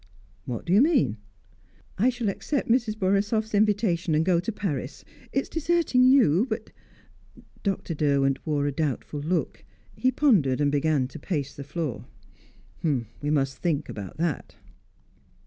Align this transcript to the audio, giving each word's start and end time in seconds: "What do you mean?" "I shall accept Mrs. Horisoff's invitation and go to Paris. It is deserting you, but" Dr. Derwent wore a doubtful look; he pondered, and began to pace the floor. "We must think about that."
"What 0.45 0.65
do 0.65 0.73
you 0.73 0.81
mean?" 0.81 1.17
"I 1.99 2.09
shall 2.09 2.27
accept 2.27 2.67
Mrs. 2.67 2.95
Horisoff's 2.99 3.53
invitation 3.53 4.15
and 4.15 4.25
go 4.25 4.39
to 4.39 4.51
Paris. 4.51 5.05
It 5.31 5.41
is 5.41 5.47
deserting 5.49 6.03
you, 6.05 6.47
but" 6.49 6.71
Dr. 7.63 7.93
Derwent 7.93 8.43
wore 8.43 8.65
a 8.65 8.71
doubtful 8.71 9.19
look; 9.19 9.63
he 9.95 10.09
pondered, 10.11 10.59
and 10.59 10.71
began 10.71 11.07
to 11.09 11.19
pace 11.19 11.53
the 11.55 11.63
floor. 11.63 12.07
"We 12.81 13.29
must 13.29 13.59
think 13.59 13.89
about 13.89 14.17
that." 14.17 14.55